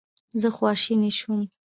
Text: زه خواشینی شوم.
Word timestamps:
زه 0.41 0.49
خواشینی 0.57 1.11
شوم. 1.19 1.41